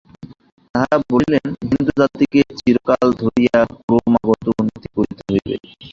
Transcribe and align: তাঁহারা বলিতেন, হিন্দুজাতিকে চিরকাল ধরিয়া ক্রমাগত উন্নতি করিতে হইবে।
তাঁহারা 0.75 0.97
বলিতেন, 1.09 1.47
হিন্দুজাতিকে 1.63 2.41
চিরকাল 2.57 3.07
ধরিয়া 3.21 3.57
ক্রমাগত 3.79 4.45
উন্নতি 4.53 4.87
করিতে 4.95 5.23
হইবে। 5.29 5.55